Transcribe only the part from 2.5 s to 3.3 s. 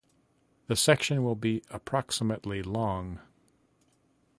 long.